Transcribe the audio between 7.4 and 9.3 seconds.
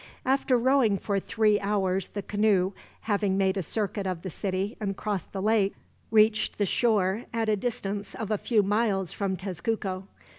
a distance of a few miles